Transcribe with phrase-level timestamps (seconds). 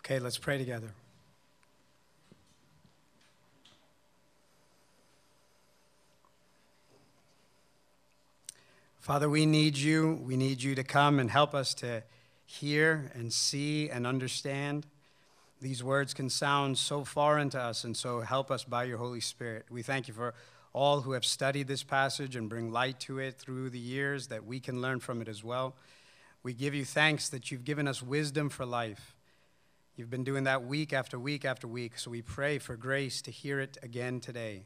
[0.00, 0.88] Okay, let's pray together.
[8.98, 10.20] Father, we need you.
[10.24, 12.02] We need you to come and help us to
[12.46, 14.86] hear and see and understand.
[15.60, 19.20] These words can sound so foreign to us, and so help us by your Holy
[19.20, 19.66] Spirit.
[19.70, 20.32] We thank you for
[20.72, 24.46] all who have studied this passage and bring light to it through the years that
[24.46, 25.74] we can learn from it as well.
[26.42, 29.14] We give you thanks that you've given us wisdom for life.
[30.00, 33.30] You've been doing that week after week after week, so we pray for grace to
[33.30, 34.64] hear it again today.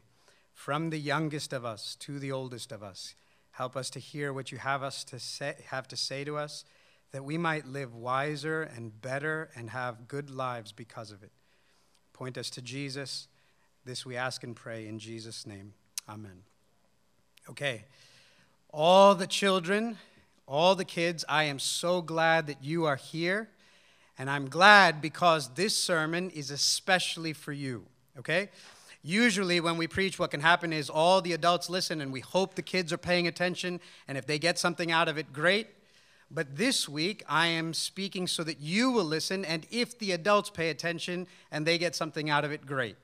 [0.53, 3.15] From the youngest of us to the oldest of us,
[3.51, 6.63] help us to hear what you have us to say, have to say to us,
[7.11, 11.33] that we might live wiser and better and have good lives because of it.
[12.13, 13.27] Point us to Jesus.
[13.83, 15.73] This we ask and pray in Jesus' name.
[16.07, 16.43] Amen.
[17.49, 17.83] Okay.
[18.69, 19.97] All the children,
[20.47, 23.49] all the kids, I am so glad that you are here.
[24.17, 27.83] And I'm glad because this sermon is especially for you,
[28.17, 28.49] okay?
[29.03, 32.55] Usually, when we preach, what can happen is all the adults listen and we hope
[32.55, 33.79] the kids are paying attention.
[34.07, 35.67] And if they get something out of it, great.
[36.31, 39.45] But this week, I am speaking so that you will listen.
[39.45, 42.95] And if the adults pay attention and they get something out of it, great.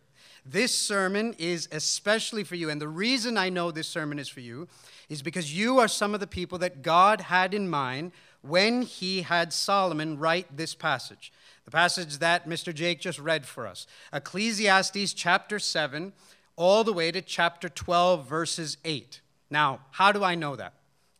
[0.44, 2.70] This sermon is especially for you.
[2.72, 4.68] And the reason I know this sermon is for you
[5.08, 8.12] is because you are some of the people that God had in mind
[8.42, 11.32] when he had Solomon write this passage.
[11.66, 12.74] The passage that Mr.
[12.74, 16.14] Jake just read for us Ecclesiastes chapter 7,
[16.56, 19.22] all the way to chapter 12, verses 8.
[19.50, 20.74] Now, how do I know that?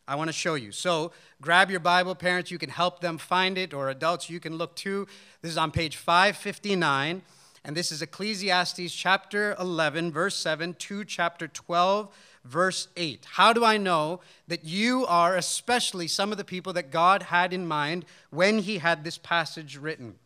[0.06, 0.72] I want to show you.
[0.72, 4.56] So, grab your Bible, parents, you can help them find it, or adults, you can
[4.56, 5.06] look too.
[5.42, 7.22] This is on page 559,
[7.64, 12.12] and this is Ecclesiastes chapter 11, verse 7 to chapter 12,
[12.44, 13.26] verse 8.
[13.32, 17.52] How do I know that you are especially some of the people that God had
[17.52, 20.16] in mind when He had this passage written?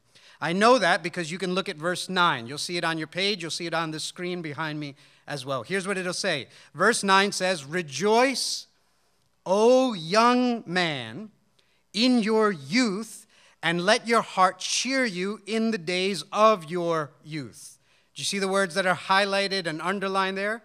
[0.40, 2.46] I know that because you can look at verse 9.
[2.46, 4.94] You'll see it on your page, you'll see it on the screen behind me
[5.26, 5.62] as well.
[5.62, 8.66] Here's what it'll say Verse 9 says, Rejoice,
[9.44, 11.30] O young man,
[11.92, 13.26] in your youth,
[13.62, 17.78] and let your heart cheer you in the days of your youth.
[18.14, 20.62] Do you see the words that are highlighted and underlined there?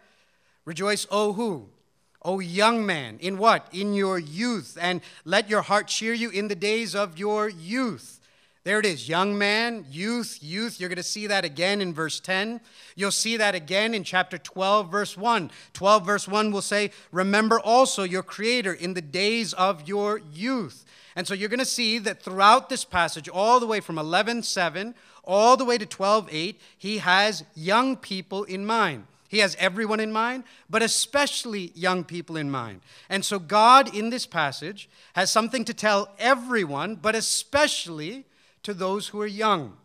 [0.66, 1.70] Rejoice, O who?
[2.24, 3.68] O young man, in what?
[3.72, 8.20] In your youth, and let your heart cheer you in the days of your youth.
[8.64, 10.80] There it is, young man, youth, youth.
[10.80, 12.62] You're going to see that again in verse 10.
[12.96, 15.50] You'll see that again in chapter 12, verse 1.
[15.74, 20.86] 12, verse 1 will say, Remember also your Creator in the days of your youth.
[21.16, 24.44] And so you're going to see that throughout this passage, all the way from 11,
[24.44, 24.94] 7,
[25.24, 29.08] all the way to 12, 8, he has young people in mind.
[29.32, 32.82] He has everyone in mind, but especially young people in mind.
[33.08, 38.26] And so, God in this passage has something to tell everyone, but especially
[38.64, 39.78] to those who are young.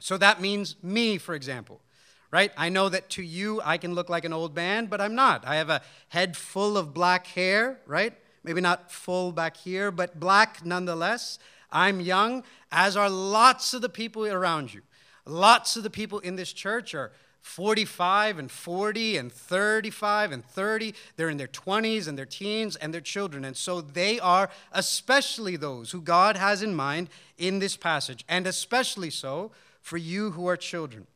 [0.00, 1.82] So, that means me, for example,
[2.30, 2.52] right?
[2.56, 5.46] I know that to you, I can look like an old man, but I'm not.
[5.46, 8.14] I have a head full of black hair, right?
[8.44, 11.38] Maybe not full back here, but black nonetheless.
[11.70, 14.80] I'm young, as are lots of the people around you.
[15.26, 17.12] Lots of the people in this church are
[17.46, 20.94] 45 and 40 and 35 and 30.
[21.16, 23.44] They're in their 20s and their teens and their children.
[23.44, 27.08] And so they are especially those who God has in mind
[27.38, 31.06] in this passage, and especially so for you who are children.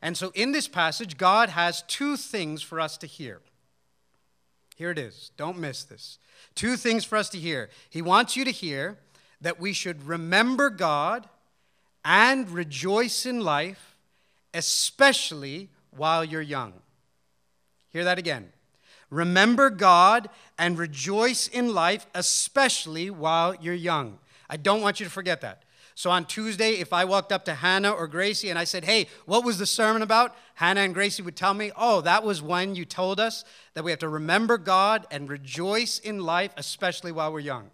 [0.00, 3.40] And so in this passage, God has two things for us to hear.
[4.76, 5.32] Here it is.
[5.36, 6.18] Don't miss this.
[6.54, 7.68] Two things for us to hear.
[7.90, 8.98] He wants you to hear
[9.40, 11.28] that we should remember God
[12.04, 13.91] and rejoice in life
[14.54, 16.74] especially while you're young.
[17.90, 18.52] Hear that again.
[19.10, 24.18] Remember God and rejoice in life, especially while you're young.
[24.48, 25.64] I don't want you to forget that.
[25.94, 29.08] So on Tuesday, if I walked up to Hannah or Gracie and I said, Hey,
[29.26, 30.34] what was the sermon about?
[30.54, 33.90] Hannah and Gracie would tell me, Oh, that was when you told us that we
[33.90, 37.70] have to remember God and rejoice in life, especially while we're young.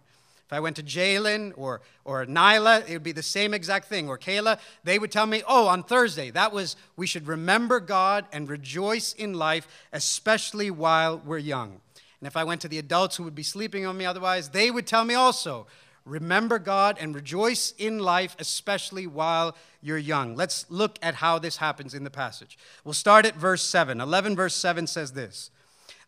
[0.49, 4.09] If I went to Jalen or, or Nyla, it would be the same exact thing.
[4.09, 8.25] Or Kayla, they would tell me, oh, on Thursday, that was, we should remember God
[8.31, 11.81] and rejoice in life, especially while we're young.
[12.19, 14.71] And if I went to the adults who would be sleeping on me otherwise, they
[14.71, 15.67] would tell me also,
[16.03, 20.35] remember God and rejoice in life, especially while you're young.
[20.35, 22.57] Let's look at how this happens in the passage.
[22.83, 24.01] We'll start at verse 7.
[24.01, 25.51] 11 verse 7 says this.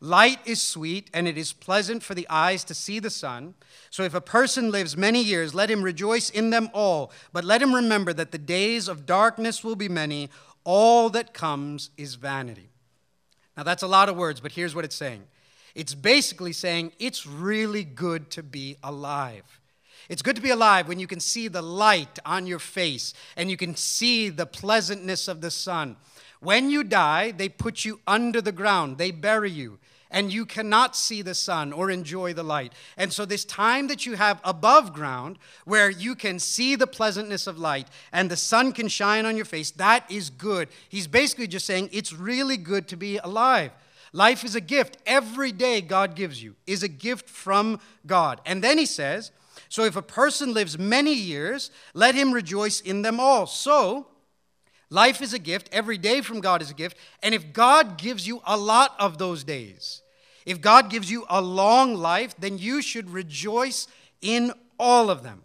[0.03, 3.53] Light is sweet, and it is pleasant for the eyes to see the sun.
[3.91, 7.11] So if a person lives many years, let him rejoice in them all.
[7.31, 10.29] But let him remember that the days of darkness will be many.
[10.63, 12.69] All that comes is vanity.
[13.55, 15.23] Now, that's a lot of words, but here's what it's saying
[15.75, 19.59] it's basically saying it's really good to be alive.
[20.09, 23.49] It's good to be alive when you can see the light on your face and
[23.51, 25.95] you can see the pleasantness of the sun.
[26.41, 29.79] When you die, they put you under the ground, they bury you,
[30.11, 32.73] and you cannot see the sun or enjoy the light.
[32.97, 37.47] And so, this time that you have above ground, where you can see the pleasantness
[37.47, 40.69] of light and the sun can shine on your face, that is good.
[40.89, 43.71] He's basically just saying it's really good to be alive.
[44.13, 44.97] Life is a gift.
[45.05, 48.41] Every day God gives you is a gift from God.
[48.45, 49.31] And then he says,
[49.69, 53.47] so if a person lives many years, let him rejoice in them all.
[53.47, 54.07] So,
[54.91, 55.69] life is a gift.
[55.71, 56.97] Every day from God is a gift.
[57.23, 60.03] And if God gives you a lot of those days,
[60.45, 63.87] if God gives you a long life, then you should rejoice
[64.21, 65.41] in all of them.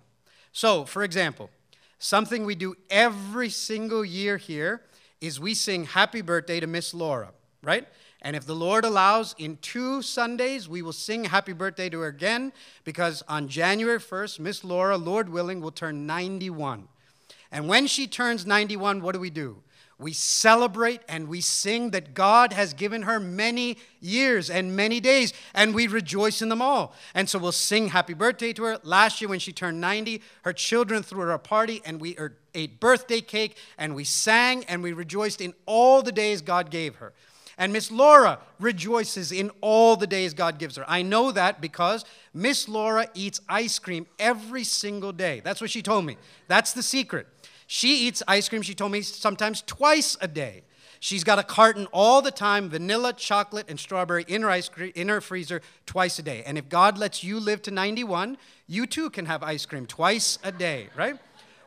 [0.53, 1.51] So, for example,
[1.99, 4.83] something we do every single year here
[5.21, 7.31] is we sing happy birthday to Miss Laura,
[7.63, 7.87] right?
[8.23, 12.09] And if the Lord allows, in two Sundays, we will sing happy birthday to her
[12.09, 12.53] again
[12.85, 16.89] because on January 1st, Miss Laura, Lord willing, will turn 91.
[17.51, 19.63] And when she turns 91, what do we do?
[19.99, 25.33] We celebrate and we sing that God has given her many years and many days,
[25.55, 26.93] and we rejoice in them all.
[27.15, 28.79] And so we'll sing happy birthday to her.
[28.83, 32.37] Last year, when she turned 90, her children threw her a party, and we er,
[32.55, 36.97] ate birthday cake, and we sang, and we rejoiced in all the days God gave
[36.97, 37.15] her.
[37.59, 40.85] And Miss Laura rejoices in all the days God gives her.
[40.87, 42.05] I know that because
[42.35, 45.41] Miss Laura eats ice cream every single day.
[45.43, 46.19] That's what she told me.
[46.49, 47.27] That's the secret.
[47.67, 50.63] She eats ice cream, she told me, sometimes twice a day.
[51.01, 54.93] She's got a carton all the time, vanilla, chocolate, and strawberry in her, ice cream,
[54.95, 56.43] in her freezer twice a day.
[56.47, 60.39] And if God lets you live to 91, you too can have ice cream twice
[60.43, 61.17] a day, right?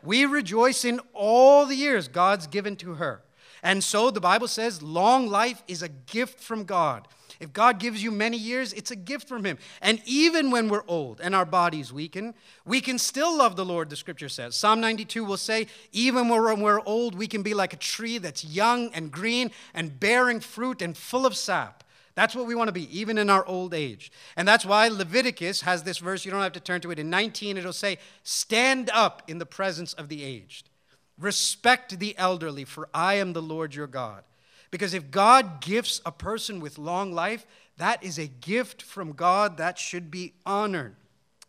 [0.03, 3.21] We rejoice in all the years God's given to her.
[3.61, 7.07] And so the Bible says long life is a gift from God.
[7.39, 9.57] If God gives you many years, it's a gift from Him.
[9.81, 12.33] And even when we're old and our bodies weaken,
[12.65, 14.55] we can still love the Lord, the scripture says.
[14.55, 18.43] Psalm 92 will say, even when we're old, we can be like a tree that's
[18.43, 21.83] young and green and bearing fruit and full of sap.
[22.15, 24.11] That's what we want to be, even in our old age.
[24.35, 26.99] And that's why Leviticus has this verse, you don't have to turn to it.
[26.99, 30.69] In 19, it'll say, Stand up in the presence of the aged.
[31.17, 34.23] Respect the elderly, for I am the Lord your God.
[34.71, 37.45] Because if God gifts a person with long life,
[37.77, 40.95] that is a gift from God that should be honored.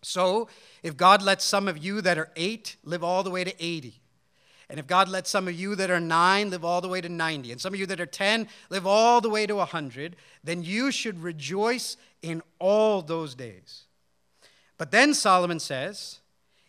[0.02, 0.48] So,
[0.82, 4.00] if God lets some of you that are eight live all the way to 80,
[4.70, 7.08] and if God lets some of you that are nine live all the way to
[7.08, 10.62] 90, and some of you that are 10 live all the way to 100, then
[10.62, 13.82] you should rejoice in all those days.
[14.78, 16.20] But then Solomon says,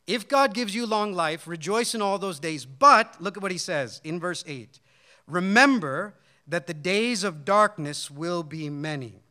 [0.08, 2.66] if God gives you long life, rejoice in all those days.
[2.66, 4.80] But look at what he says in verse 8
[5.28, 6.16] Remember
[6.48, 9.22] that the days of darkness will be many.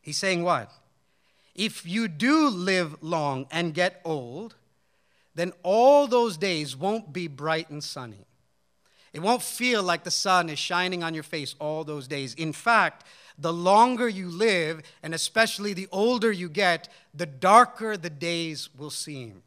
[0.00, 0.70] He's saying what?
[1.54, 4.54] If you do live long and get old,
[5.34, 8.26] then all those days won't be bright and sunny.
[9.12, 12.34] It won't feel like the sun is shining on your face all those days.
[12.34, 13.04] In fact,
[13.38, 18.90] the longer you live, and especially the older you get, the darker the days will
[18.90, 19.42] seem.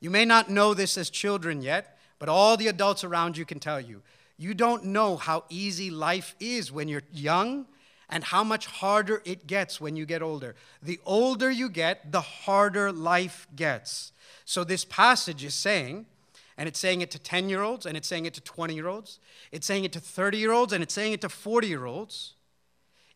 [0.00, 3.58] You may not know this as children yet, but all the adults around you can
[3.58, 4.02] tell you.
[4.36, 7.66] You don't know how easy life is when you're young
[8.08, 10.54] and how much harder it gets when you get older.
[10.82, 14.12] The older you get, the harder life gets.
[14.44, 16.06] So, this passage is saying,
[16.56, 18.88] and it's saying it to 10 year olds, and it's saying it to 20 year
[18.88, 19.18] olds,
[19.52, 22.34] it's saying it to 30 year olds, and it's saying it to 40 year olds.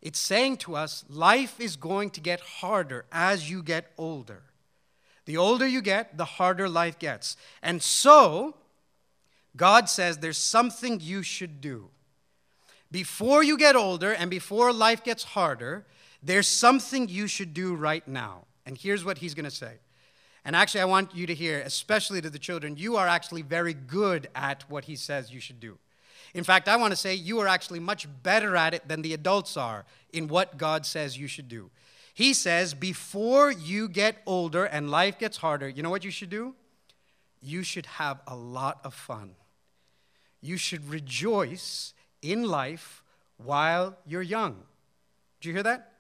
[0.00, 4.43] It's saying to us, life is going to get harder as you get older.
[5.26, 7.37] The older you get, the harder life gets.
[7.62, 8.54] And so,
[9.59, 11.91] God says there's something you should do.
[12.91, 15.85] Before you get older and before life gets harder,
[16.23, 18.47] there's something you should do right now.
[18.65, 19.75] And here's what he's going to say.
[20.45, 23.75] And actually, I want you to hear, especially to the children, you are actually very
[23.75, 25.77] good at what he says you should do.
[26.33, 29.12] In fact, I want to say you are actually much better at it than the
[29.12, 31.71] adults are in what God says you should do.
[32.15, 36.31] He says, before you get older and life gets harder, you know what you should
[36.31, 36.55] do?
[37.41, 39.33] You should have a lot of fun.
[40.40, 43.02] You should rejoice in life
[43.37, 44.62] while you're young.
[45.40, 45.92] Do you hear that?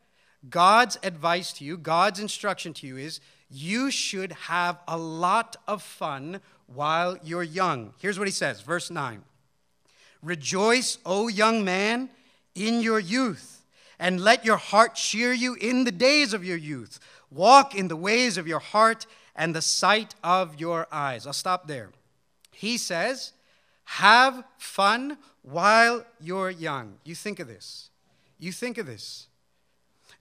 [0.48, 5.82] God's advice to you, God's instruction to you is you should have a lot of
[5.82, 7.94] fun while you're young.
[7.98, 9.22] Here's what he says, verse 9
[10.22, 12.10] Rejoice, O young man,
[12.54, 13.58] in your youth
[13.98, 17.00] and let your heart cheer you in the days of your youth.
[17.30, 21.26] Walk in the ways of your heart and the sight of your eyes.
[21.26, 21.90] I'll stop there.
[22.52, 23.32] He says,
[23.88, 26.98] have fun while you're young.
[27.04, 27.88] You think of this.
[28.38, 29.28] You think of this.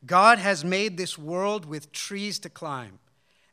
[0.06, 3.00] God has made this world with trees to climb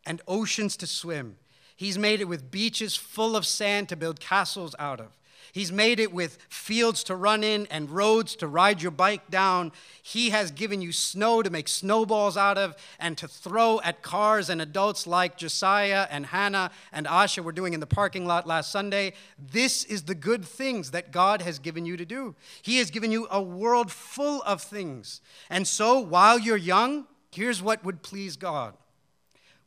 [0.06, 1.36] and oceans to swim.
[1.74, 5.18] He's made it with beaches full of sand to build castles out of.
[5.54, 9.70] He's made it with fields to run in and roads to ride your bike down.
[10.02, 14.50] He has given you snow to make snowballs out of and to throw at cars
[14.50, 18.72] and adults like Josiah and Hannah and Asha were doing in the parking lot last
[18.72, 19.12] Sunday.
[19.38, 22.34] This is the good things that God has given you to do.
[22.60, 25.20] He has given you a world full of things.
[25.48, 28.74] And so while you're young, here's what would please God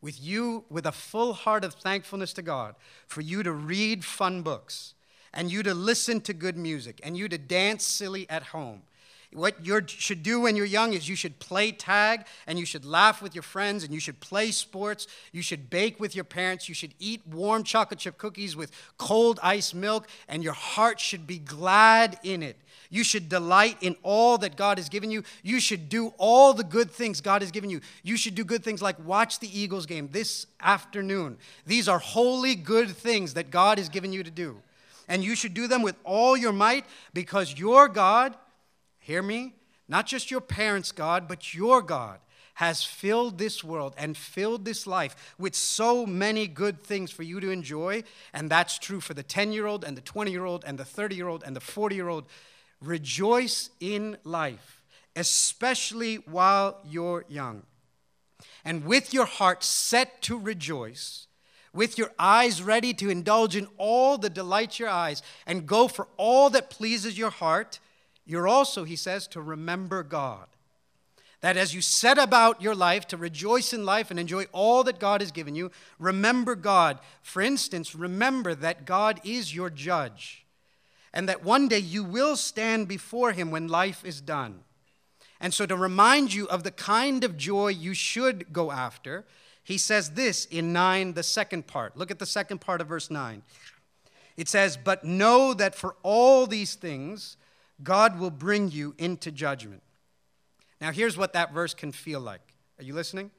[0.02, 2.76] with you with a full heart of thankfulness to God
[3.08, 4.96] for you to read fun books
[5.34, 8.82] and you to listen to good music and you to dance silly at home.
[9.34, 12.86] What you should do when you're young is you should play tag and you should
[12.86, 15.06] laugh with your friends and you should play sports.
[15.34, 16.70] You should bake with your parents.
[16.70, 21.28] You should eat warm chocolate chip cookies with cold ice milk and your heart should
[21.28, 22.56] be glad in it.
[22.90, 25.24] You should delight in all that God has given you.
[25.44, 27.82] You should do all the good things God has given you.
[28.04, 31.38] You should do good things like watch the Eagles game this afternoon.
[31.66, 34.62] These are holy, good things that God has given you to do
[35.08, 38.36] and you should do them with all your might because your God,
[39.00, 39.56] hear me,
[39.88, 42.20] not just your parents' God, but your God
[42.56, 47.40] has filled this world and filled this life with so many good things for you
[47.40, 48.04] to enjoy.
[48.34, 50.84] And that's true for the 10 year old and the 20 year old and the
[50.84, 52.26] 30 year old and the 40 year old.
[52.82, 54.82] Rejoice in life,
[55.16, 57.62] especially while you're young.
[58.66, 61.27] And with your heart set to rejoice,
[61.78, 66.08] with your eyes ready to indulge in all that delights your eyes and go for
[66.18, 67.80] all that pleases your heart,
[68.26, 70.48] you're also, he says, to remember God.
[71.42, 75.00] That as you set about your life to rejoice in life and enjoy all that
[75.00, 76.98] God has given you, remember God.
[77.22, 80.46] For instance, remember that God is your judge
[81.14, 84.62] and that one day you will stand before him when life is done.
[85.40, 89.26] And so, to remind you of the kind of joy you should go after,
[89.68, 91.98] he says this in 9, the second part.
[91.98, 93.42] Look at the second part of verse 9.
[94.38, 97.36] It says, But know that for all these things,
[97.84, 99.84] God will bring you into judgment.
[100.80, 102.40] Now, here's what that verse can feel like.
[102.80, 103.30] Are you listening?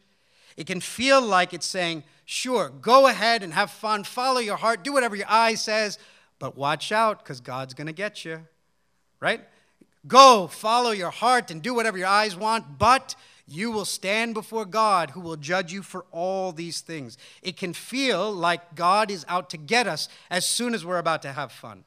[0.58, 4.84] It can feel like it's saying, Sure, go ahead and have fun, follow your heart,
[4.84, 5.98] do whatever your eye says,
[6.38, 8.46] but watch out because God's going to get you.
[9.18, 9.40] Right?
[10.06, 13.14] Go, follow your heart, and do whatever your eyes want, but
[13.48, 17.16] you will stand before God who will judge you for all these things.
[17.42, 21.22] It can feel like God is out to get us as soon as we're about
[21.22, 21.84] to have fun.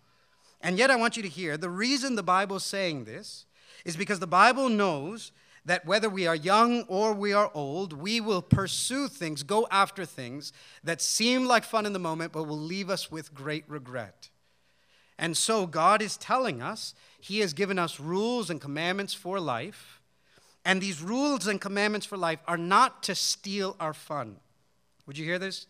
[0.61, 3.45] And yet, I want you to hear the reason the Bible is saying this
[3.85, 5.31] is because the Bible knows
[5.65, 10.05] that whether we are young or we are old, we will pursue things, go after
[10.05, 10.51] things
[10.83, 14.29] that seem like fun in the moment, but will leave us with great regret.
[15.17, 20.00] And so, God is telling us He has given us rules and commandments for life
[20.65, 24.37] and these rules and commandments for life are not to steal our fun.
[25.07, 25.67] Would you hear this?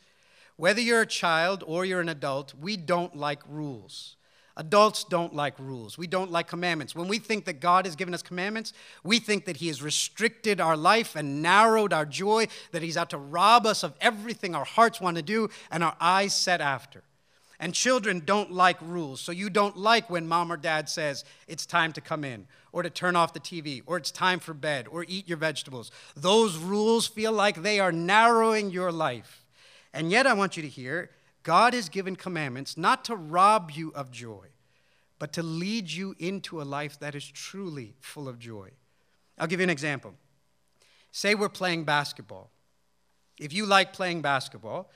[0.57, 4.15] Whether you're a child or you're an adult, we don't like rules.
[4.57, 5.98] Adults don't like rules.
[5.98, 6.93] We don't like commandments.
[6.93, 10.60] When we think that God has given us commandments, we think that He has restricted
[10.60, 14.65] our life and narrowed our joy, that He's out to rob us of everything our
[14.65, 17.01] hearts want to do and our eyes set after.
[17.60, 19.21] And children don't like rules.
[19.21, 22.84] So you don't like when mom or dad says it's time to come in, or
[22.84, 25.92] to turn off the TV, or it's time for bed, or eat your vegetables.
[26.16, 29.46] Those rules feel like they are narrowing your life.
[29.94, 31.10] And yet, I want you to hear
[31.44, 34.48] God has given commandments not to rob you of joy,
[35.20, 38.70] but to lead you into a life that is truly full of joy.
[39.38, 40.13] I'll give you an example.
[41.12, 42.51] Say we're playing basketball.
[43.40, 44.90] If you like playing basketball,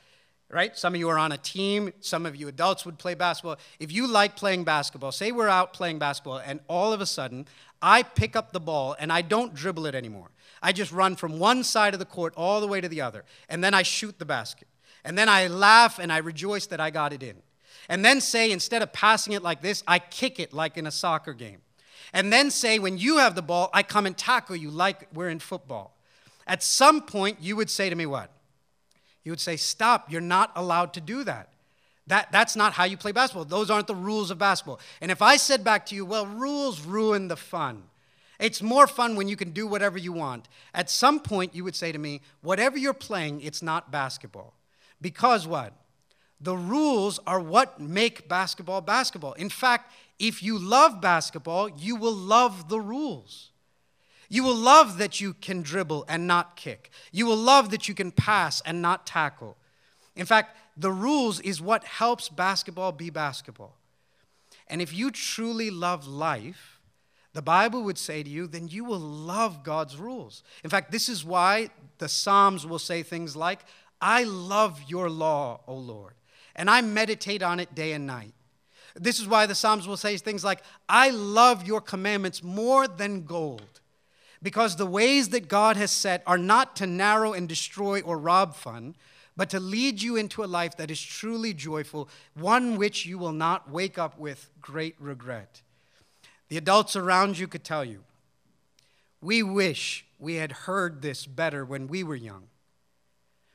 [0.50, 0.78] right?
[0.78, 3.58] Some of you are on a team, some of you adults would play basketball.
[3.80, 7.48] If you like playing basketball, say we're out playing basketball, and all of a sudden
[7.82, 10.30] I pick up the ball and I don't dribble it anymore.
[10.62, 13.26] I just run from one side of the court all the way to the other,
[13.50, 14.68] and then I shoot the basket.
[15.04, 17.38] And then I laugh and I rejoice that I got it in.
[17.88, 20.92] And then say, instead of passing it like this, I kick it like in a
[20.92, 21.62] soccer game.
[22.12, 25.30] And then say, when you have the ball, I come and tackle you like we're
[25.30, 25.96] in football.
[26.48, 28.32] At some point, you would say to me, What?
[29.26, 31.50] He would say, Stop, you're not allowed to do that.
[32.08, 32.32] that.
[32.32, 33.44] That's not how you play basketball.
[33.44, 34.80] Those aren't the rules of basketball.
[35.02, 37.84] And if I said back to you, Well, rules ruin the fun.
[38.40, 40.48] It's more fun when you can do whatever you want.
[40.74, 44.54] At some point, you would say to me, Whatever you're playing, it's not basketball.
[45.02, 45.74] Because what?
[46.40, 49.34] The rules are what make basketball basketball.
[49.34, 53.50] In fact, if you love basketball, you will love the rules.
[54.30, 56.90] You will love that you can dribble and not kick.
[57.12, 59.58] You will love that you can pass and not tackle.
[60.16, 63.78] In fact, the rules is what helps basketball be basketball.
[64.68, 66.80] And if you truly love life,
[67.34, 70.42] the Bible would say to you, then you will love God's rules.
[70.64, 73.60] In fact, this is why the Psalms will say things like,
[74.02, 76.14] I love your law, O Lord,
[76.56, 78.34] and I meditate on it day and night.
[78.96, 83.26] This is why the Psalms will say things like, I love your commandments more than
[83.26, 83.82] gold,
[84.42, 88.56] because the ways that God has set are not to narrow and destroy or rob
[88.56, 88.96] fun,
[89.38, 93.34] but to lead you into a life that is truly joyful, one which you will
[93.34, 95.62] not wake up with great regret.
[96.48, 98.04] The adults around you could tell you,
[99.22, 102.44] we wish we had heard this better when we were young.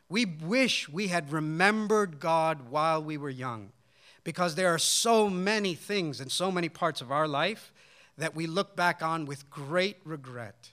[0.08, 3.70] We wish we had remembered God while we were young
[4.24, 7.72] because there are so many things and so many parts of our life
[8.20, 10.70] that we look back on with great regret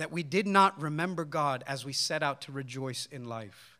[0.00, 3.76] that we did not remember God as we set out to rejoice in life.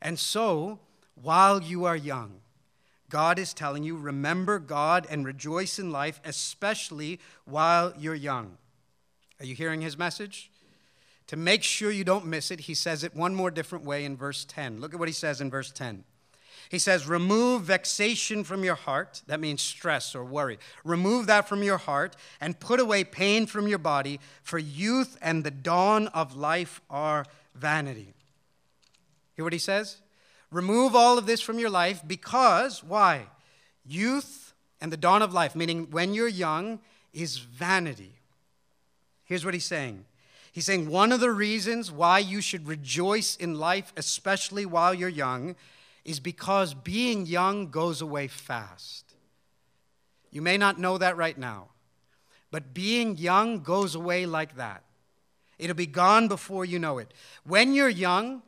[0.00, 0.80] And so,
[1.14, 2.40] while you are young,
[3.10, 8.56] God is telling you, remember God and rejoice in life, especially while you're young.
[9.40, 10.50] Are you hearing his message?
[11.26, 14.16] To make sure you don't miss it, he says it one more different way in
[14.16, 14.80] verse 10.
[14.80, 16.04] Look at what he says in verse 10.
[16.72, 19.20] He says, Remove vexation from your heart.
[19.26, 20.58] That means stress or worry.
[20.84, 25.44] Remove that from your heart and put away pain from your body, for youth and
[25.44, 28.14] the dawn of life are vanity.
[29.36, 29.98] Hear what he says?
[30.50, 33.26] Remove all of this from your life because, why?
[33.84, 36.80] Youth and the dawn of life, meaning when you're young,
[37.12, 38.14] is vanity.
[39.26, 40.06] Here's what he's saying
[40.52, 45.10] He's saying one of the reasons why you should rejoice in life, especially while you're
[45.10, 45.54] young,
[46.04, 49.14] is because being young goes away fast.
[50.30, 51.68] You may not know that right now,
[52.50, 54.84] but being young goes away like that.
[55.58, 57.12] It'll be gone before you know it.
[57.44, 58.42] When you're young,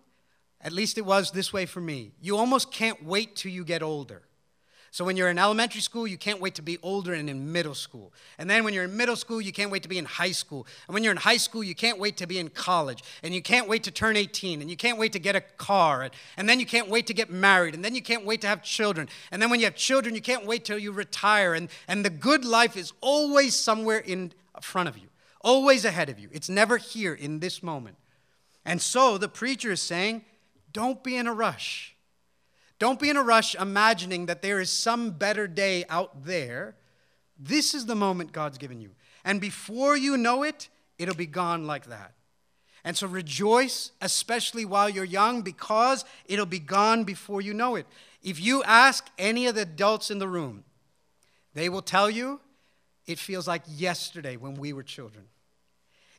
[0.61, 3.83] at least it was this way for me, you almost can't wait till you get
[3.83, 4.23] older.
[4.95, 7.75] So when you're in elementary school, you can't wait to be older and in middle
[7.75, 8.13] school.
[8.39, 10.69] And then when you're in middle school, you can't wait to be in high school.
[10.87, 13.03] And when you're in high school, you can't wait to be in college.
[13.25, 14.61] And you can't wait to turn 18.
[14.61, 16.09] And you can't wait to get a car.
[16.37, 17.75] And, then you can't wait to get married.
[17.75, 19.09] And then you can't wait to have children.
[19.33, 21.55] And then when you have children, you can't wait till you retire.
[21.55, 24.31] And, and the good life is always somewhere in
[24.61, 25.09] front of you,
[25.41, 26.29] always ahead of you.
[26.31, 27.97] It's never here in this moment.
[28.65, 30.25] And so the preacher is saying,
[30.73, 31.94] don't be in a rush.
[32.79, 36.75] Don't be in a rush imagining that there is some better day out there.
[37.39, 38.91] This is the moment God's given you.
[39.25, 42.13] And before you know it, it'll be gone like that.
[42.85, 47.87] And so rejoice, especially while you're young, because it'll be gone before you know it.
[48.23, 50.65] If you ask any of the adults in the room,
[51.55, 52.41] they will tell you
[53.07, 55.27] it feels like yesterday when we were children.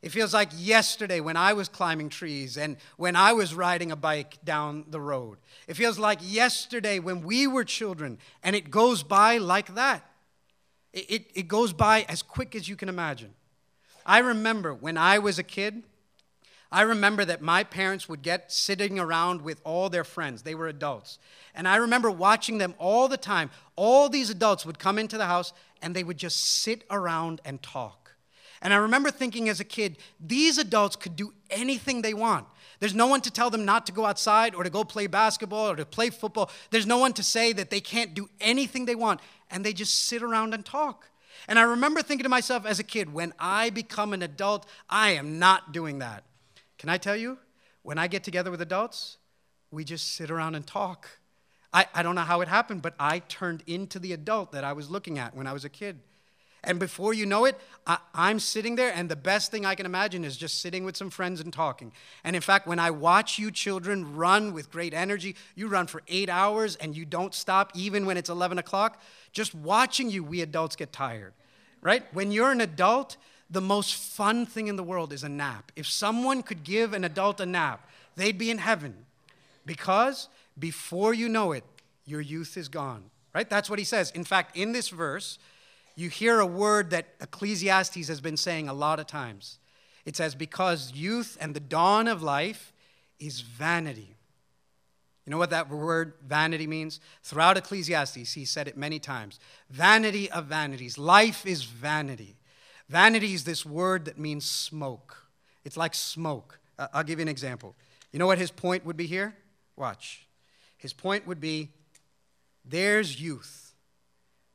[0.06, 3.96] It feels like yesterday when I was climbing trees and when I was riding a
[3.96, 5.40] bike down the road.
[5.68, 10.08] It feels like yesterday when we were children, and it goes by like that.
[10.94, 13.34] It, it, it, goes by as quick as you can imagine.
[14.06, 15.82] I remember when I was a kid,
[16.72, 20.44] I remember that my parents would get sitting around with all their friends.
[20.44, 21.18] They were adults.
[21.56, 23.50] And I remember watching them all the time.
[23.76, 27.60] All these adults would come into the house and they would just sit around and
[27.64, 28.05] talk.
[28.62, 32.48] And I remember thinking as a kid, these adults could do anything they want.
[32.80, 35.72] There's no one to tell them not to go outside or to go play basketball
[35.72, 36.50] or to play football.
[36.72, 39.22] There's no one to say that they can't do anything they want.
[39.50, 41.10] And they just sit around and talk.
[41.48, 45.12] And I remember thinking to myself as a kid, when I become an adult, I
[45.12, 46.24] am not doing that.
[46.78, 47.38] Can I tell you?
[47.84, 49.18] When I get together with adults,
[49.70, 51.08] we just sit around and talk.
[51.72, 54.74] I, I don't know how it happened, but I turned into the adult that I
[54.74, 56.00] was looking at when I was a kid.
[56.66, 59.86] And before you know it, I, am sitting there, and the best thing I can
[59.86, 61.92] imagine is just sitting with some friends and talking.
[62.24, 66.02] And in fact, when I watch you children run with great energy, you run for
[66.08, 69.00] eight hours and you don't stop even when it's 11 o'clock.
[69.32, 71.34] Just watching you, we adults get tired,
[71.82, 72.04] right?
[72.14, 73.18] When you're an adult,
[73.50, 75.72] the most fun thing in the world is a nap.
[75.76, 79.06] If someone could give an adult a nap, they'd be in heaven
[79.66, 81.64] because before you know it,
[82.06, 83.50] your youth is gone, right?
[83.50, 84.12] That's what he says.
[84.12, 85.38] In fact, in this verse,
[85.96, 89.60] you hear a word that Ecclesiastes has been saying a lot of times.
[90.06, 92.74] It says, Because youth and the dawn of life
[93.20, 94.16] is vanity.
[95.26, 97.00] You know what that word vanity means?
[97.24, 99.40] Throughout Ecclesiastes, he said it many times.
[99.70, 100.98] Vanity of vanities.
[100.98, 102.36] Life is vanity.
[102.90, 105.26] Vanity is this word that means smoke.
[105.64, 106.60] It's like smoke.
[106.78, 107.76] I'll give you an example.
[108.12, 109.36] You know what his point would be here?
[109.76, 110.28] Watch.
[110.78, 111.70] His point would be
[112.64, 113.74] there's youth,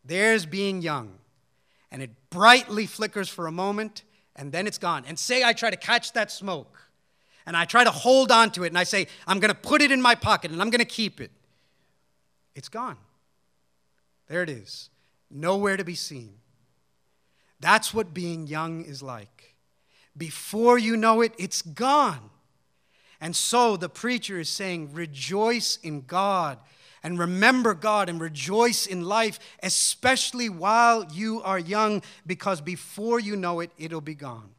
[0.04, 1.18] there's being young,
[1.90, 4.04] and it brightly flickers for a moment
[4.36, 5.04] and then it's gone.
[5.06, 6.78] And say I try to catch that smoke
[7.46, 9.82] and I try to hold on to it and I say, I'm going to put
[9.82, 11.30] it in my pocket and I'm going to keep it.
[12.54, 12.96] It's gone.
[14.28, 14.90] There it is.
[15.30, 16.34] Nowhere to be seen.
[17.60, 19.54] That's what being young is like.
[20.16, 22.30] Before you know it, it's gone.
[23.20, 26.58] And so the preacher is saying, rejoice in God
[27.02, 33.36] and remember God and rejoice in life, especially while you are young, because before you
[33.36, 34.50] know it, it'll be gone.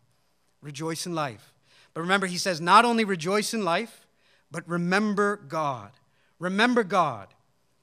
[0.61, 1.53] Rejoice in life.
[1.93, 4.07] But remember, he says, not only rejoice in life,
[4.49, 5.91] but remember God.
[6.39, 7.27] Remember God,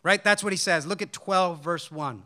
[0.03, 0.23] right?
[0.23, 0.87] That's what he says.
[0.87, 2.25] Look at 12, verse 1.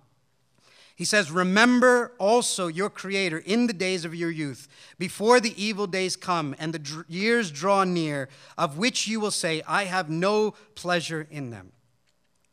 [0.94, 4.68] He says, Remember also your Creator in the days of your youth,
[4.98, 9.62] before the evil days come and the years draw near, of which you will say,
[9.66, 11.72] I have no pleasure in them.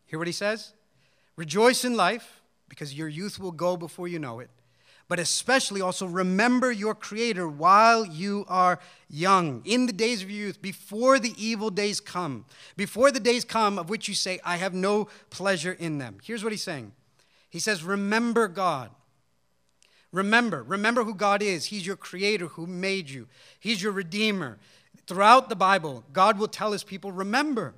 [0.10, 0.74] Hear what he says?
[1.36, 4.50] Rejoice in life, because your youth will go before you know it.
[5.08, 10.48] But especially also remember your Creator while you are young, in the days of your
[10.48, 12.46] youth, before the evil days come,
[12.76, 16.18] before the days come of which you say, I have no pleasure in them.
[16.24, 16.92] Here's what he's saying
[17.50, 18.92] He says, Remember God.
[20.12, 21.66] Remember, remember who God is.
[21.66, 23.28] He's your creator who made you,
[23.60, 24.58] He's your redeemer.
[25.06, 27.74] Throughout the Bible, God will tell his people, Remember.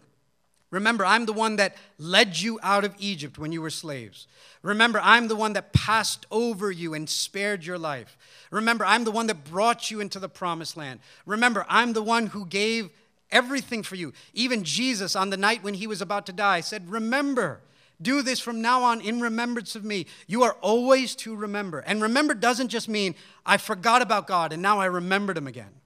[0.71, 4.25] Remember, I'm the one that led you out of Egypt when you were slaves.
[4.63, 8.17] Remember, I'm the one that passed over you and spared your life.
[8.51, 11.01] Remember, I'm the one that brought you into the promised land.
[11.25, 12.89] Remember, I'm the one who gave
[13.31, 14.13] everything for you.
[14.33, 17.59] Even Jesus, on the night when he was about to die, said, Remember,
[18.01, 20.07] do this from now on in remembrance of me.
[20.25, 21.79] You are always to remember.
[21.79, 25.80] And remember doesn't just mean I forgot about God and now I remembered him again.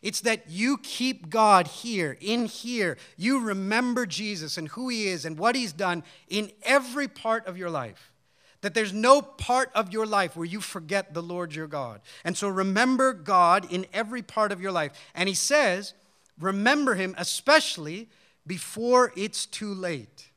[0.00, 2.96] It's that you keep God here, in here.
[3.16, 7.58] You remember Jesus and who he is and what he's done in every part of
[7.58, 8.12] your life.
[8.60, 12.00] That there's no part of your life where you forget the Lord your God.
[12.24, 14.92] And so remember God in every part of your life.
[15.14, 15.94] And he says,
[16.40, 18.08] remember him especially
[18.46, 20.30] before it's too late.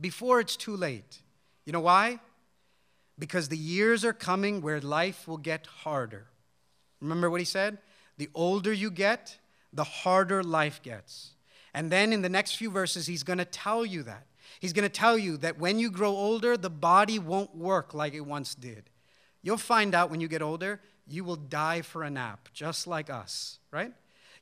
[0.00, 1.20] Before it's too late.
[1.64, 2.20] You know why?
[3.18, 6.26] Because the years are coming where life will get harder.
[7.00, 7.78] Remember what he said?
[8.16, 9.38] The older you get,
[9.72, 11.32] the harder life gets.
[11.72, 14.26] And then in the next few verses, he's going to tell you that.
[14.60, 18.14] He's going to tell you that when you grow older, the body won't work like
[18.14, 18.84] it once did.
[19.42, 23.10] You'll find out when you get older, you will die for a nap, just like
[23.10, 23.92] us, right?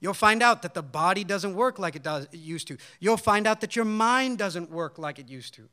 [0.01, 2.77] You'll find out that the body doesn't work like it, does, it used to.
[3.01, 5.69] You'll find out that your mind doesn't work like it used to.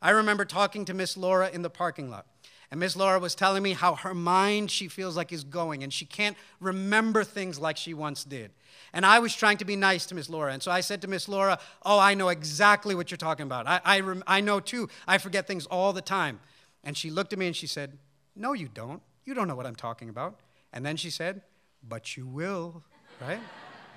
[0.00, 2.26] I remember talking to Miss Laura in the parking lot.
[2.70, 5.92] And Miss Laura was telling me how her mind, she feels like, is going, and
[5.92, 8.52] she can't remember things like she once did.
[8.92, 10.52] And I was trying to be nice to Miss Laura.
[10.52, 13.66] And so I said to Miss Laura, Oh, I know exactly what you're talking about.
[13.66, 14.88] I, I, rem- I know too.
[15.06, 16.40] I forget things all the time.
[16.84, 17.98] And she looked at me and she said,
[18.36, 19.02] No, you don't.
[19.24, 20.38] You don't know what I'm talking about.
[20.72, 21.42] And then she said,
[21.86, 22.84] But you will,
[23.20, 23.40] right?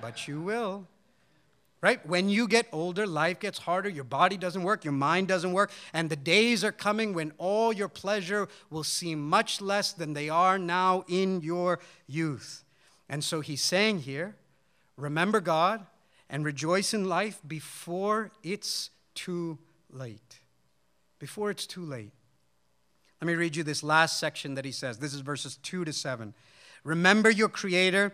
[0.02, 0.88] but you will
[1.84, 2.04] right?
[2.08, 5.70] When you get older, life gets harder, your body doesn't work, your mind doesn't work,
[5.92, 10.30] and the days are coming when all your pleasure will seem much less than they
[10.30, 12.64] are now in your youth.
[13.10, 14.38] And so he's saying here,
[14.96, 15.86] remember God
[16.30, 19.60] and rejoice in life before it's too
[19.92, 20.40] late.
[21.20, 22.14] Before it's too late.
[23.20, 25.00] Let me read you this last section that he says.
[25.00, 26.34] This is verses 2 to 7.
[26.86, 28.14] Remember your Creator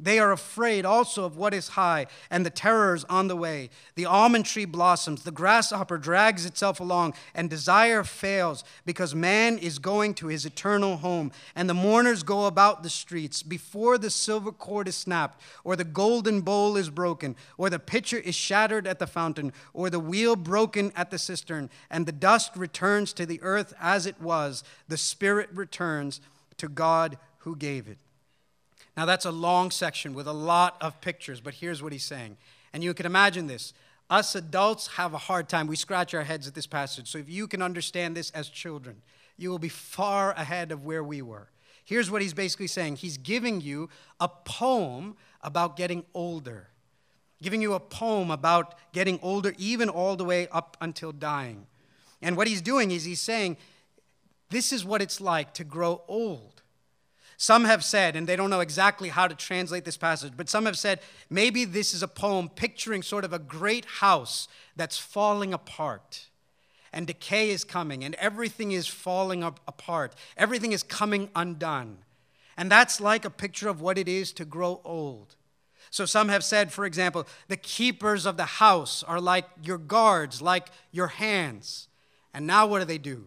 [0.00, 3.70] They are afraid also of what is high and the terrors on the way.
[3.96, 9.80] The almond tree blossoms, the grasshopper drags itself along, and desire fails because man is
[9.80, 11.32] going to his eternal home.
[11.56, 15.84] And the mourners go about the streets before the silver cord is snapped, or the
[15.84, 20.36] golden bowl is broken, or the pitcher is shattered at the fountain, or the wheel
[20.36, 24.96] broken at the cistern, and the dust returns to the earth as it was, the
[24.96, 26.20] spirit returns
[26.56, 27.98] to God who gave it.
[28.98, 32.36] Now, that's a long section with a lot of pictures, but here's what he's saying.
[32.72, 33.72] And you can imagine this.
[34.10, 35.68] Us adults have a hard time.
[35.68, 37.08] We scratch our heads at this passage.
[37.08, 39.02] So, if you can understand this as children,
[39.36, 41.48] you will be far ahead of where we were.
[41.84, 46.66] Here's what he's basically saying He's giving you a poem about getting older,
[47.40, 51.68] giving you a poem about getting older, even all the way up until dying.
[52.20, 53.58] And what he's doing is he's saying,
[54.50, 56.62] This is what it's like to grow old.
[57.40, 60.66] Some have said, and they don't know exactly how to translate this passage, but some
[60.66, 60.98] have said
[61.30, 66.26] maybe this is a poem picturing sort of a great house that's falling apart.
[66.92, 70.16] And decay is coming, and everything is falling apart.
[70.36, 71.98] Everything is coming undone.
[72.56, 75.36] And that's like a picture of what it is to grow old.
[75.90, 80.42] So some have said, for example, the keepers of the house are like your guards,
[80.42, 81.86] like your hands.
[82.34, 83.26] And now what do they do?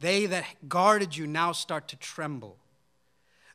[0.00, 2.56] They that guarded you now start to tremble.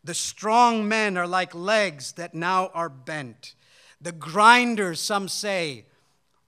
[0.03, 3.55] The strong men are like legs that now are bent.
[4.01, 5.85] The grinders, some say,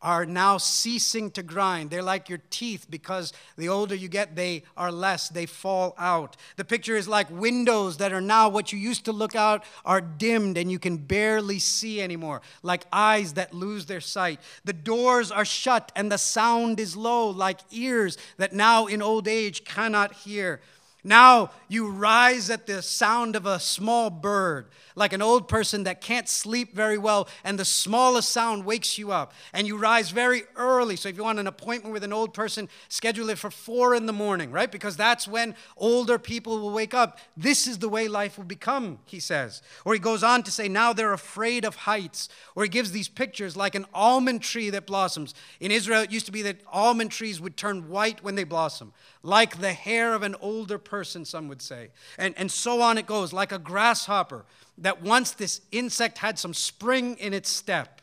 [0.02, 1.90] are now ceasing to grind.
[1.90, 6.38] They're like your teeth because the older you get, they are less, they fall out.
[6.56, 10.02] The picture is like windows that are now what you used to look out are
[10.02, 14.40] dimmed and you can barely see anymore, like eyes that lose their sight.
[14.66, 19.28] The doors are shut and the sound is low, like ears that now in old
[19.28, 20.62] age cannot hear.
[21.04, 26.02] Now you rise at the sound of a small bird like an old person that
[26.02, 30.44] can't sleep very well, and the smallest sound wakes you up, and you rise very
[30.56, 30.96] early.
[30.96, 34.06] So, if you want an appointment with an old person, schedule it for four in
[34.06, 34.72] the morning, right?
[34.72, 37.20] Because that's when older people will wake up.
[37.38, 39.62] This is the way life will become, he says.
[39.86, 42.30] Or he goes on to say, now they're afraid of heights.
[42.56, 45.34] Or he gives these pictures like an almond tree that blossoms.
[45.60, 48.94] In Israel, it used to be that almond trees would turn white when they blossom,
[49.24, 51.90] like the hair of an older person, some would say.
[52.18, 54.46] And, and so on it goes, like a grasshopper
[54.78, 58.02] that once this insect had some spring in its step,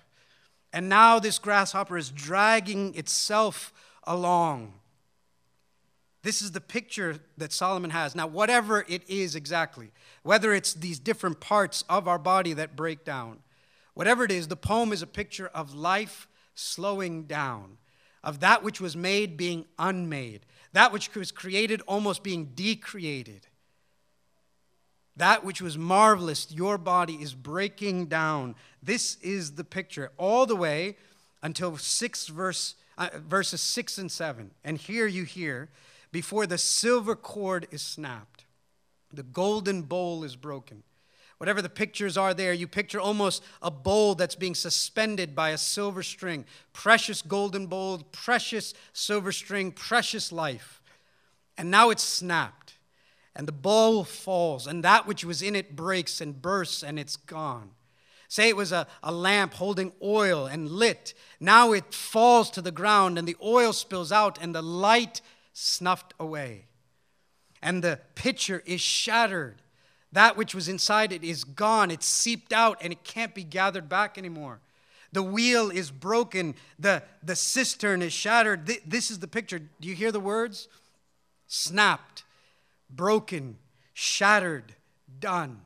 [0.73, 3.73] and now this grasshopper is dragging itself
[4.05, 4.75] along.
[6.23, 8.15] This is the picture that Solomon has.
[8.15, 13.05] Now, whatever it is exactly, whether it's these different parts of our body that break
[13.05, 13.39] down,
[13.95, 17.79] whatever it is, the poem is a picture of life slowing down,
[18.23, 20.41] of that which was made being unmade,
[20.73, 23.47] that which was created almost being decreated.
[25.17, 28.55] That which was marvelous, your body is breaking down.
[28.83, 30.97] This is the picture, all the way
[31.43, 34.53] until six verse, uh, verses 6 and 7.
[34.63, 35.71] And here you hear,
[36.13, 38.45] before the silver cord is snapped,
[39.13, 40.83] the golden bowl is broken.
[41.39, 45.59] Whatever the pictures are there, you picture almost a bowl that's being suspended by a
[45.59, 46.45] silver string.
[46.73, 50.83] Precious golden bowl, precious silver string, precious life.
[51.57, 52.69] And now it's snapped
[53.39, 57.17] and the bowl falls, and that which was in it breaks and bursts, and it's
[57.17, 57.71] gone.
[58.27, 61.15] Say it was a, a lamp holding oil and lit.
[61.39, 65.21] Now it falls to the ground, and the oil spills out, and the light
[65.53, 66.67] snuffed away.
[67.63, 69.63] And the pitcher is shattered.
[70.13, 71.91] That which was inside it is gone.
[71.91, 74.61] It's seeped out, and it can't be gathered back anymore.
[75.13, 76.55] The wheel is broken.
[76.79, 78.67] The, the cistern is shattered.
[78.87, 79.59] This is the picture.
[79.59, 80.69] Do you hear the words?
[81.47, 82.25] Snapped
[82.91, 83.59] broken,
[83.95, 84.75] shattered,
[85.19, 85.61] done.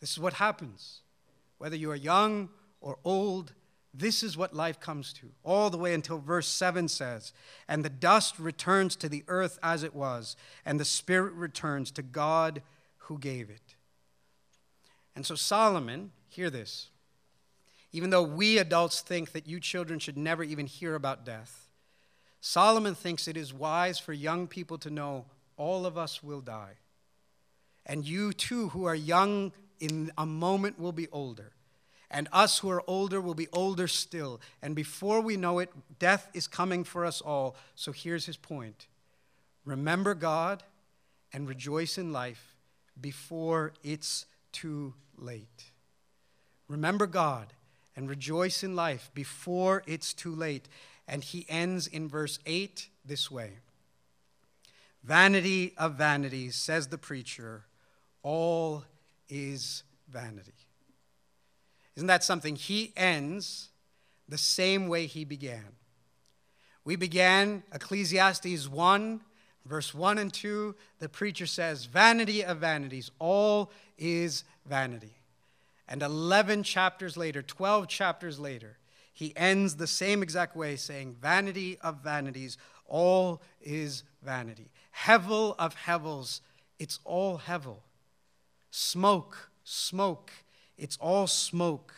[0.00, 1.00] This is what happens.
[1.58, 3.52] Whether you are young or old,
[3.94, 7.32] this is what life comes to, all the way until verse 7 says,
[7.66, 12.02] And the dust returns to the earth as it was, and the spirit returns to
[12.02, 12.62] God
[13.06, 13.76] who gave it.
[15.14, 16.88] And so, Solomon, hear this.
[17.92, 21.68] Even though we adults think that you children should never even hear about death,
[22.40, 25.24] Solomon thinks it is wise for young people to know
[25.56, 26.74] all of us will die.
[27.86, 31.52] And you too, who are young, in a moment will be older.
[32.10, 34.40] And us who are older will be older still.
[34.62, 37.56] And before we know it, death is coming for us all.
[37.74, 38.88] So here's his point
[39.64, 40.64] remember God
[41.32, 42.55] and rejoice in life
[43.00, 45.72] before it's too late.
[46.68, 47.52] Remember God
[47.94, 50.68] and rejoice in life before it's too late.
[51.08, 53.52] And he ends in verse 8 this way
[55.02, 57.64] Vanity of vanities, says the preacher,
[58.22, 58.84] all
[59.28, 60.52] is vanity.
[61.94, 62.56] Isn't that something?
[62.56, 63.68] He ends
[64.28, 65.76] the same way he began.
[66.84, 69.20] We began Ecclesiastes 1,
[69.66, 70.74] verse 1 and 2.
[70.98, 75.14] The preacher says, Vanity of vanities, all is vanity.
[75.88, 78.78] And 11 chapters later, 12 chapters later,
[79.12, 84.70] he ends the same exact way, saying, Vanity of vanities, all is vanity.
[85.04, 86.40] Hevel of hevels,
[86.78, 87.78] it's all hevel.
[88.70, 90.32] Smoke, smoke,
[90.76, 91.94] it's all smoke.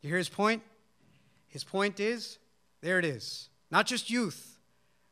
[0.00, 0.62] You hear his point?
[1.48, 2.38] His point is
[2.80, 3.48] there it is.
[3.70, 4.58] Not just youth,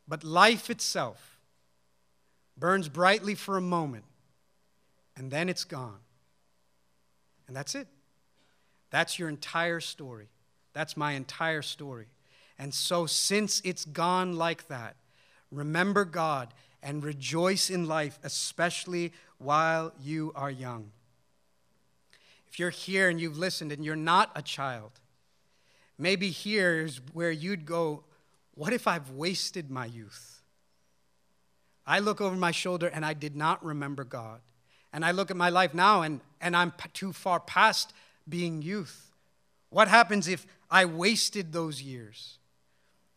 [0.09, 1.36] but life itself
[2.57, 4.05] burns brightly for a moment,
[5.17, 5.99] and then it's gone.
[7.47, 7.89] And that's it.
[8.91, 10.29] That's your entire story.
[10.73, 12.07] That's my entire story.
[12.59, 14.97] And so, since it's gone like that,
[15.51, 20.93] remember God and rejoice in life, especially while you are young.
[22.49, 24.93] If you're here and you've listened and you're not a child,
[25.99, 28.05] maybe here's where you'd go,
[28.55, 30.36] What if I've wasted my youth?
[31.87, 34.41] I look over my shoulder and I did not remember God.
[34.93, 37.93] And I look at my life now and, and I'm too far past
[38.29, 39.13] being youth?
[39.71, 42.39] What happens if I wasted those years?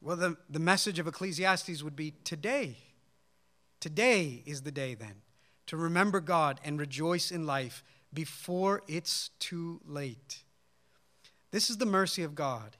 [0.01, 2.77] Well, the, the message of Ecclesiastes would be today.
[3.79, 5.21] Today is the day then
[5.67, 10.43] to remember God and rejoice in life before it's too late.
[11.51, 12.77] This is the mercy of God.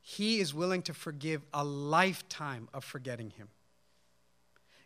[0.00, 3.48] He is willing to forgive a lifetime of forgetting Him.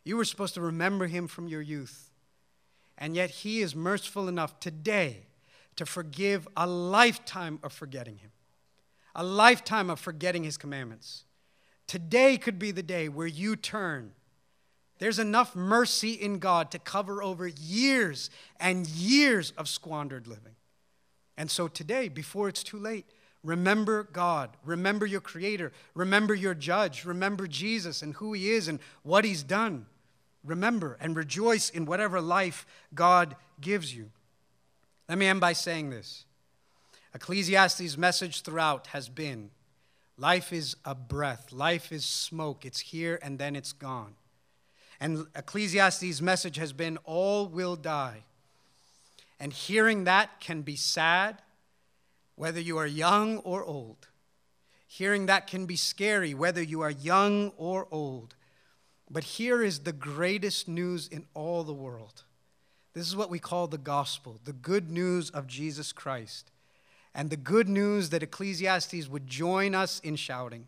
[0.08, 2.08] You were supposed to remember Him from your youth,
[2.96, 5.26] and yet He is merciful enough today
[5.76, 8.30] to forgive a lifetime of forgetting Him,
[9.14, 11.24] a lifetime of forgetting His commandments.
[11.86, 14.12] Today could be the day where you turn.
[14.98, 20.56] There's enough mercy in God to cover over years and years of squandered living.
[21.36, 23.04] And so today, before it's too late,
[23.44, 28.80] remember God, remember your Creator, remember your Judge, remember Jesus and who He is and
[29.02, 29.84] what He's done.
[30.48, 34.11] Remember and rejoice in whatever life God gives you.
[35.08, 36.24] Let me end by saying this
[37.14, 39.50] Ecclesiastes' message throughout has been
[40.16, 42.64] life is a breath, life is smoke.
[42.64, 44.14] It's here and then it's gone.
[45.00, 48.24] And Ecclesiastes' message has been all will die.
[49.38, 51.40] And hearing that can be sad,
[52.34, 54.08] whether you are young or old.
[54.88, 58.34] Hearing that can be scary, whether you are young or old.
[59.10, 62.24] But here is the greatest news in all the world
[62.98, 66.50] this is what we call the gospel, the good news of Jesus Christ.
[67.14, 70.66] And the good news that Ecclesiastes would join us in shouting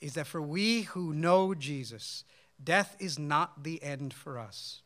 [0.00, 2.24] is that for we who know Jesus,
[2.62, 4.80] death is not the end for us.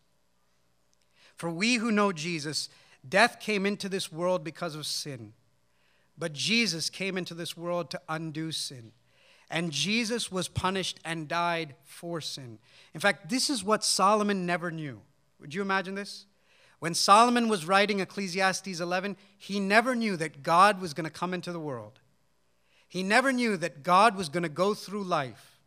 [1.37, 2.69] For we who know Jesus,
[3.09, 5.35] death came into this world because of sin.
[6.19, 8.91] But Jesus came into this world to undo sin.
[9.51, 12.59] And Jesus was punished and died for sin.
[12.95, 15.01] In fact, this is what Solomon never knew.
[15.41, 16.27] Would you imagine this?
[16.79, 21.35] When Solomon was writing Ecclesiastes 11, he never knew that God was going to come
[21.35, 21.99] into the world.
[22.89, 25.59] He never knew that God was going to go through life.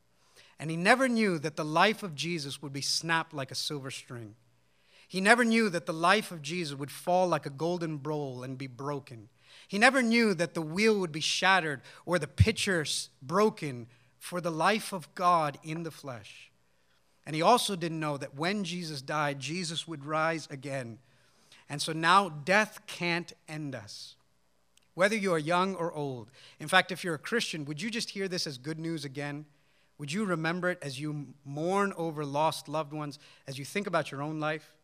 [0.60, 3.92] And he never knew that the life of Jesus would be snapped like a silver
[3.92, 4.36] string.
[5.08, 8.58] He never knew that the life of Jesus would fall like a golden bowl and
[8.58, 9.30] be broken.
[9.68, 13.88] He never knew that the wheel would be shattered or the pitchers broken
[14.20, 16.52] for the life of God in the flesh.
[17.26, 21.00] And he also didn't know that when Jesus died, Jesus would rise again.
[21.70, 24.16] And so now death can't end us,
[24.94, 26.30] whether you are young or old.
[26.60, 29.46] In fact, if you're a Christian, would you just hear this as good news again?
[29.98, 34.12] Would you remember it as you mourn over lost loved ones, as you think about
[34.12, 34.76] your own life?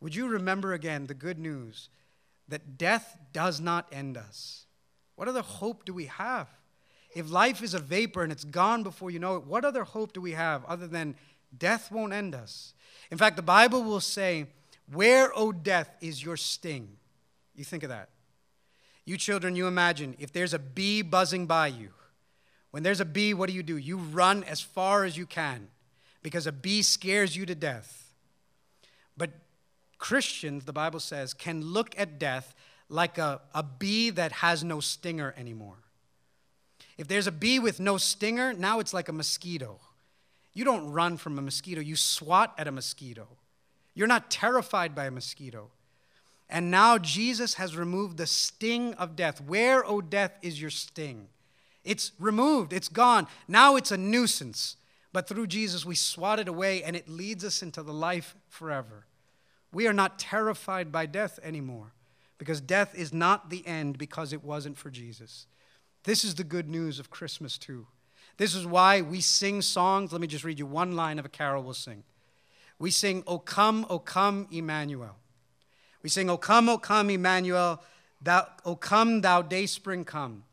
[0.00, 1.88] Would you remember again the good news
[2.48, 4.66] that death does not end us?
[5.16, 6.48] What other hope do we have?
[7.14, 10.12] If life is a vapor and it's gone before you know it, what other hope
[10.12, 11.14] do we have other than
[11.58, 12.74] Death won't end us.
[13.10, 14.46] In fact, the Bible will say,
[14.92, 16.96] Where, O death, is your sting?
[17.54, 18.08] You think of that.
[19.04, 21.90] You children, you imagine if there's a bee buzzing by you.
[22.70, 23.76] When there's a bee, what do you do?
[23.76, 25.68] You run as far as you can
[26.22, 28.12] because a bee scares you to death.
[29.16, 29.30] But
[29.98, 32.54] Christians, the Bible says, can look at death
[32.88, 35.76] like a, a bee that has no stinger anymore.
[36.96, 39.80] If there's a bee with no stinger, now it's like a mosquito.
[40.52, 43.26] You don't run from a mosquito, you swat at a mosquito.
[43.94, 45.70] You're not terrified by a mosquito.
[46.48, 49.40] And now Jesus has removed the sting of death.
[49.40, 51.28] Where, O oh, death, is your sting?
[51.84, 53.26] It's removed, it's gone.
[53.48, 54.76] Now it's a nuisance.
[55.12, 59.06] But through Jesus, we swat it away and it leads us into the life forever.
[59.74, 61.92] We are not terrified by death anymore
[62.38, 65.46] because death is not the end because it wasn't for Jesus.
[66.04, 67.88] This is the good news of Christmas, too.
[68.36, 70.12] This is why we sing songs.
[70.12, 72.04] Let me just read you one line of a carol we'll sing.
[72.78, 75.16] We sing, O come, O come, Emmanuel.
[76.02, 77.82] We sing, O come, O come, Emmanuel.
[78.20, 80.44] Thou, o come, thou day spring, come.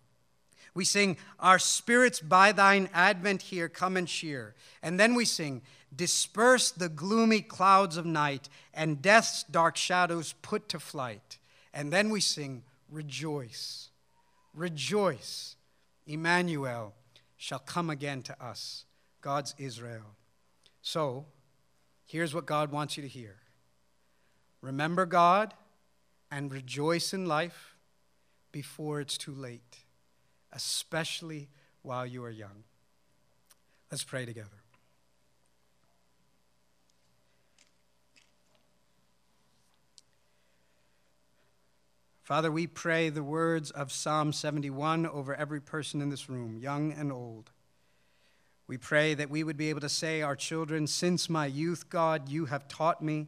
[0.74, 4.56] We sing, Our spirits by thine advent here come and cheer.
[4.82, 5.62] And then we sing,
[5.94, 11.38] Disperse the gloomy clouds of night, and death's dark shadows put to flight.
[11.74, 13.90] And then we sing, Rejoice,
[14.54, 15.56] rejoice,
[16.06, 16.94] Emmanuel
[17.38, 18.86] shall come again to us,
[19.22, 20.16] God's Israel.
[20.82, 21.26] So,
[22.06, 23.38] here's what God wants you to hear
[24.62, 25.54] remember God
[26.30, 27.76] and rejoice in life
[28.52, 29.78] before it's too late,
[30.52, 31.50] especially
[31.82, 32.64] while you are young.
[33.90, 34.61] Let's pray together.
[42.22, 46.92] Father, we pray the words of Psalm 71 over every person in this room, young
[46.92, 47.52] and old.
[48.68, 52.30] We pray that we would be able to say, Our children, since my youth, God,
[52.30, 53.28] you have taught me,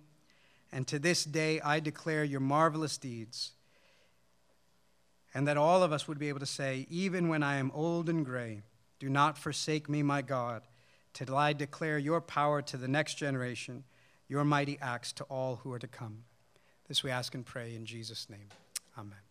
[0.72, 3.52] and to this day I declare your marvelous deeds.
[5.36, 8.08] and that all of us would be able to say, Even when I am old
[8.08, 8.62] and gray,
[9.00, 10.62] do not forsake me, my God,
[11.14, 13.84] till I declare your power to the next generation,
[14.28, 16.26] your mighty acts to all who are to come.
[16.88, 18.50] This we ask and pray in Jesus' name.
[18.98, 19.23] Amen.